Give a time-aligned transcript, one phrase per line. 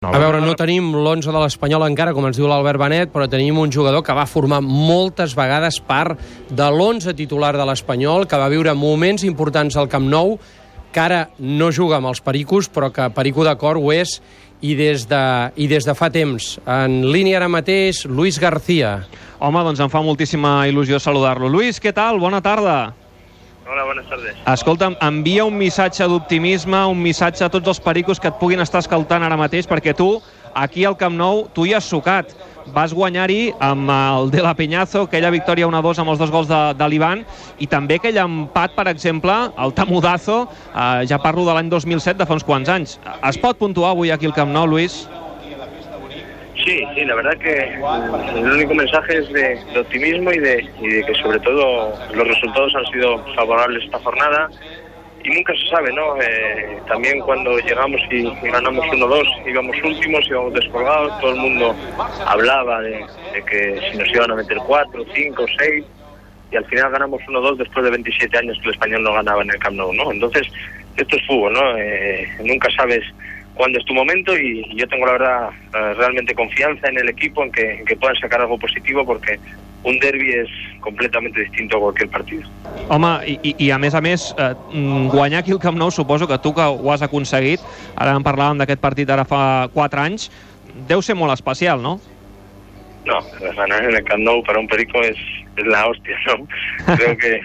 [0.00, 3.58] A veure, no tenim l'11 de l'Espanyol encara, com ens diu l'Albert Benet, però tenim
[3.60, 6.16] un jugador que va formar moltes vegades part
[6.48, 10.38] de l'11 titular de l'Espanyol, que va viure moments importants al Camp Nou,
[10.88, 14.16] que ara no juga amb els Pericos, però que Perico de Cor ho és,
[14.64, 15.20] i des, de,
[15.60, 16.48] i des de fa temps.
[16.64, 19.02] En línia ara mateix, Luis García.
[19.36, 21.52] Home, doncs em fa moltíssima il·lusió saludar-lo.
[21.52, 22.24] Luis, què tal?
[22.24, 22.78] Bona tarda.
[23.70, 24.34] Hola, buenas tardes.
[24.50, 28.80] Escolta'm, envia un missatge d'optimisme, un missatge a tots els pericos que et puguin estar
[28.82, 30.16] escoltant ara mateix, perquè tu,
[30.58, 32.32] aquí al Camp Nou, tu hi has sucat.
[32.74, 36.60] Vas guanyar-hi amb el de la Peñazo, aquella victòria 1-2 amb els dos gols de,
[36.74, 37.22] de l'Ivan,
[37.62, 40.42] i també aquell empat, per exemple, el Tamudazo,
[40.74, 42.98] eh, ja parlo de l'any 2007, de fa uns quants anys.
[43.22, 45.04] Es pot puntuar avui aquí al Camp Nou, Luis?
[46.70, 51.04] Sí, sí, la verdad que el único mensaje es de, optimismo y de, y de,
[51.04, 54.48] que sobre todo los resultados han sido favorables esta jornada
[55.24, 56.14] y nunca se sabe, ¿no?
[56.22, 61.74] Eh, también cuando llegamos y, ganamos 1-2 íbamos últimos, íbamos descolgados, todo el mundo
[62.24, 65.84] hablaba de, de, que si nos iban a meter 4, 5, 6
[66.52, 69.50] y al final ganamos 1-2 después de 27 años que el español no ganaba en
[69.50, 70.12] el Camp Nou, ¿no?
[70.12, 70.46] Entonces,
[70.96, 71.76] esto es fútbol, ¿no?
[71.78, 73.02] Eh, nunca sabes
[73.60, 77.44] cuando es tu momento y yo tengo la verdad eh, realmente confianza en el equipo
[77.44, 79.38] en que, en que puedan sacar algo positivo porque
[79.84, 80.52] un derbi és
[80.84, 82.48] completament distinto a qualsevol partit.
[82.92, 84.52] Home, i, i a més a més, eh,
[85.12, 87.60] guanyar aquí el Camp Nou, suposo que tu que ho has aconseguit,
[87.96, 89.42] ara en parlàvem d'aquest partit ara fa
[89.76, 90.30] 4 anys,
[90.88, 91.98] deu ser molt especial, no?
[93.04, 93.18] No,
[93.56, 95.16] ganar en el Camp Nou para un perico es,
[95.56, 96.46] es la hostia, ¿no?
[96.96, 97.40] Creo que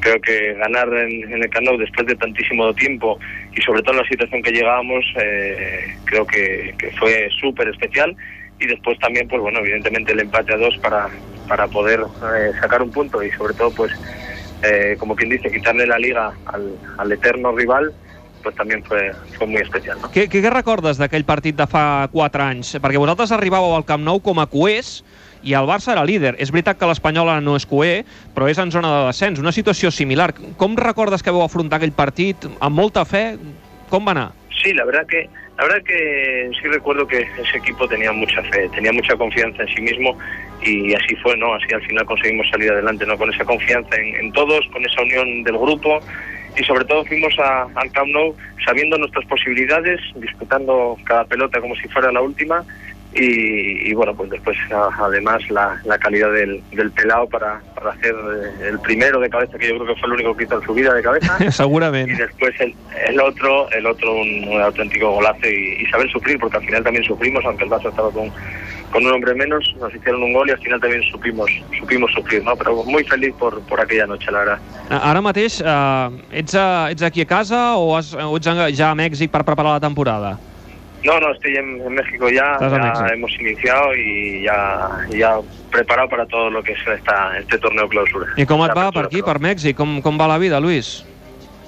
[0.00, 3.18] creo que ganar en, en, el Camp Nou después de tantísimo tiempo
[3.54, 8.16] y sobre todo en la situación que llegábamos, eh, creo que, que fue súper especial
[8.62, 11.08] y después también, pues bueno, evidentemente el empate a dos para,
[11.48, 13.92] para poder eh, sacar un punto y sobre todo, pues,
[14.62, 17.92] eh, como quien dice, quitarle la liga al, al eterno rival,
[18.42, 20.00] pues també fue, fue muy especial.
[20.02, 20.10] No?
[20.12, 22.74] Què, què, recordes d'aquell partit de fa 4 anys?
[22.82, 25.00] Perquè vosaltres arribàveu al Camp Nou com a coers
[25.42, 26.34] i el Barça era líder.
[26.42, 28.04] És veritat que l'Espanyol ara no és coer,
[28.34, 29.42] però és en zona de descens.
[29.42, 30.32] Una situació similar.
[30.58, 32.48] Com recordes que vau afrontar aquell partit?
[32.60, 33.24] Amb molta fe?
[34.62, 38.68] Sí, la verdad que la verdad que sí recuerdo que ese equipo tenía mucha fe,
[38.74, 40.16] tenía mucha confianza en sí mismo
[40.62, 41.54] y así fue, ¿no?
[41.54, 43.18] Así al final conseguimos salir adelante, ¿no?
[43.18, 46.00] Con esa confianza en, en todos, con esa unión del grupo
[46.56, 51.74] y sobre todo fuimos a, al Camp Nou sabiendo nuestras posibilidades, disputando cada pelota como
[51.76, 52.64] si fuera la última
[53.14, 54.56] y, y bueno, pues después
[54.98, 59.58] además la, la calidad del, del, pelado para, para hacer eh, el primero de cabeza,
[59.58, 61.50] que yo creo que fue el único que hizo en su vida de cabeza.
[61.50, 62.12] Seguramente.
[62.12, 62.74] Y después el,
[63.06, 66.84] el otro, el otro un, un auténtico golazo y, y, saber sufrir, porque al final
[66.84, 68.30] también sufrimos, aunque el Barça estaba con,
[68.90, 72.42] con un hombre menos, nos hicieron un gol y al final también supimos, supimos sufrir,
[72.44, 72.56] ¿no?
[72.56, 74.58] Pero muy feliz por, por aquella noche, la verdad.
[74.88, 78.94] Ara mateix, eh, ets, a, ets aquí a casa o, has, o ets ja a
[78.94, 80.38] Mèxic per preparar la temporada?
[81.04, 83.06] No, no, estoy en, en México ya, ya México?
[83.12, 85.36] hemos iniciado y ya, ya
[85.70, 88.26] preparado para todo lo que es esta, este torneo clausura.
[88.36, 89.76] ¿Y cómo et va per aquí, per Mèxic?
[89.76, 91.04] Com, com va la vida, Luis?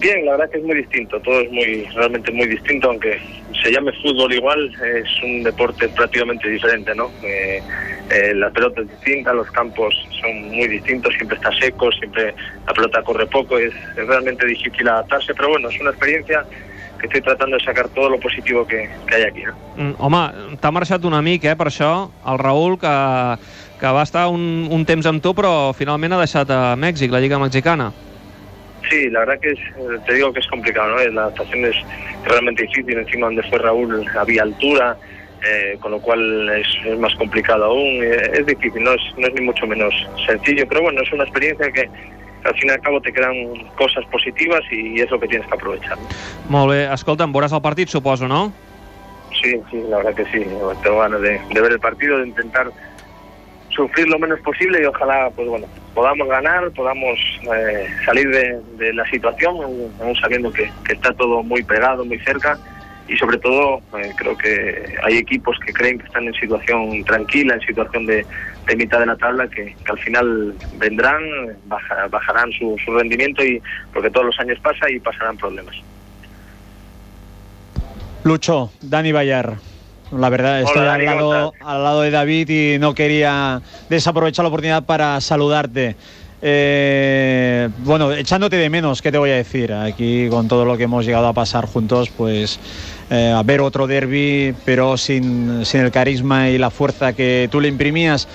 [0.00, 3.20] Bien, la verdad que es muy distinto, todo es muy realmente muy distinto, aunque
[3.62, 7.10] se llame fútbol igual, es un deporte prácticamente diferente, ¿no?
[7.22, 7.62] Eh,
[8.10, 12.34] eh, la pelota es distinta, los campos son muy distintos, siempre está seco, siempre
[12.66, 16.46] la pelota corre poco, es, es realmente difícil adaptarse, pero bueno, es una experiencia
[17.00, 19.42] que estoy tratando de sacar todo lo positivo que, que hay aquí.
[19.42, 19.54] No?
[19.76, 20.22] Mm, home,
[20.60, 22.92] t'ha marxat un amic, eh, per això, el Raúl, que,
[23.80, 27.22] que va estar un, un temps amb tu, però finalment ha deixat a Mèxic, la
[27.24, 27.90] Lliga Mexicana.
[28.90, 29.60] Sí, la verdad que es,
[30.06, 31.12] te digo que es complicado, ¿no?
[31.12, 31.76] La adaptación es
[32.24, 34.96] realmente difícil, encima donde fue Raúl había altura,
[35.46, 39.26] eh, con lo cual es, es, más complicado aún, eh, es difícil, no es, no
[39.26, 39.94] es ni mucho menos
[40.26, 41.88] sencillo, pero bueno, es una experiencia que
[42.44, 43.34] al fin y al cabo te quedan
[43.76, 45.98] cosas positivas y es lo que tienes que aprovechar.
[46.48, 48.52] Molt bé, escolta'm, veuràs el partit, suposo, no?
[49.42, 50.44] Sí, sí, la verdad que sí.
[50.82, 52.70] Tengo ganas de, de ver el partido, de intentar
[53.70, 57.18] sufrir lo menos posible y ojalá, pues bueno, podamos ganar, podamos
[57.54, 59.56] eh, salir de, de, la situación,
[60.00, 62.58] aún sabiendo que, que, está todo muy pegado, muy cerca
[63.10, 67.54] y sobre todo eh, creo que hay equipos que creen que están en situación tranquila,
[67.54, 68.24] en situación de,
[68.68, 71.20] de mitad de la tabla, que, que al final vendrán,
[71.66, 73.60] baja, bajarán su, su, rendimiento y
[73.92, 75.74] porque todos los años pasa y pasarán problemas.
[78.22, 79.56] Lucho, Dani Bayar.
[80.12, 84.48] La verdad, estoy Hola, al, lado, al lado de David y no quería desaprovechar la
[84.48, 85.96] oportunidad para saludarte.
[86.42, 89.72] Eh, bueno, echándote de menos, ¿qué te voy a decir?
[89.72, 92.58] Aquí con todo lo que hemos llegado a pasar juntos, pues
[93.10, 97.60] eh, a ver otro derby, pero sin, sin, el carisma y la fuerza que tú
[97.60, 98.26] le imprimías.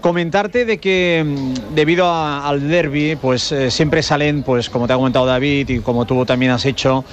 [0.00, 4.96] Comentarte de que mm, debido al derby, pues eh, siempre salen, pues como te ha
[4.96, 7.04] comentado David y como tú también has hecho,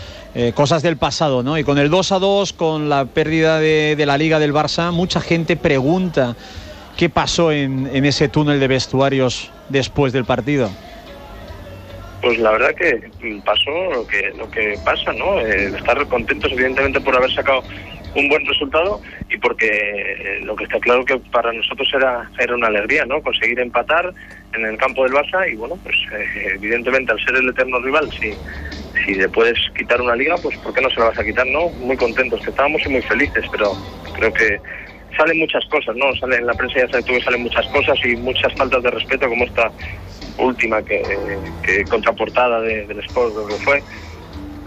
[0.54, 1.58] cosas del pasado, ¿no?
[1.58, 5.20] Y con el 2 a 2, con la pérdida de la Liga del Barça, mucha
[5.20, 6.36] gente pregunta
[6.98, 10.70] qué pasó en, en ese túnel de vestuarios después del partido.
[12.22, 13.10] Pues la verdad que
[13.46, 15.40] pasó lo que lo que pasa, ¿no?
[15.40, 17.64] Eh, estar contentos evidentemente por haber sacado
[18.16, 19.00] un buen resultado
[19.30, 23.22] y porque eh, lo que está claro que para nosotros era era una alegría, ¿no?
[23.22, 24.12] Conseguir empatar
[24.56, 28.10] en el campo del Barça y bueno, pues eh, evidentemente al ser el eterno rival,
[28.20, 28.34] si
[29.06, 31.46] si le puedes quitar una liga, pues ¿por qué no se la vas a quitar,
[31.46, 31.70] no?
[31.70, 33.78] Muy contentos que estábamos y muy felices, pero
[34.16, 34.60] creo que
[35.16, 36.14] salen muchas cosas, ¿no?
[36.16, 38.92] Salen en la prensa ya sabes tú que salen muchas cosas y muchas faltas de
[38.92, 39.72] respeto como esta
[40.38, 43.84] última que, contraportada de, del Sport lo que fue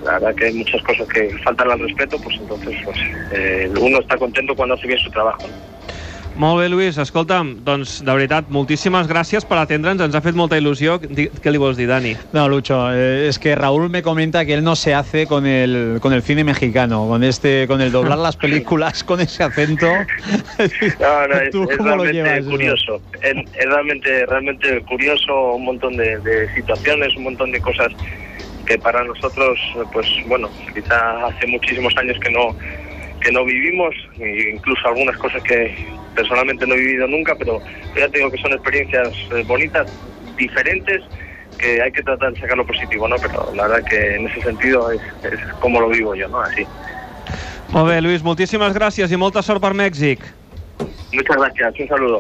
[0.03, 2.99] la verdad que hay muchas cosas que faltan al respeto pues entonces pues
[3.31, 5.70] eh, uno está contento cuando hace bien su trabajo ¿no?
[6.41, 6.97] Molt bé, Lluís.
[6.97, 10.01] Escolta'm, doncs, de veritat, moltíssimes gràcies per atendre'ns.
[10.07, 10.95] Ens ha fet molta il·lusió.
[11.05, 12.15] Què li vols dir, Dani?
[12.33, 15.99] No, Lucho, eh, es que Raúl me comenta que él no se hace con el,
[16.01, 19.87] con el cine mexicano, con este, con el doblar las películas con ese acento.
[21.01, 23.01] No, no, es, ¿Tú es realmente llevas, curioso.
[23.23, 27.93] Es, es realmente, realmente curioso un montón de, de situaciones, un montón de cosas
[28.67, 29.59] que para nosotros,
[29.93, 32.55] pues bueno, quizá hace muchísimos años que no
[33.21, 35.75] que no vivimos, e incluso algunas cosas que
[36.15, 37.61] personalmente no he vivido nunca, pero
[37.97, 39.87] ya te digo que son experiencias eh, bonitas,
[40.37, 41.03] diferentes,
[41.59, 43.17] que hay que tratar de sacar lo positivo, ¿no?
[43.17, 46.41] Pero la verdad que en ese sentido es, es como lo vivo yo, ¿no?
[46.41, 46.67] Así.
[47.71, 50.25] Molt bé, Lluís, moltíssimes gràcies i molta sort per Mèxic.
[51.13, 52.19] Muchas gracias, un saludo.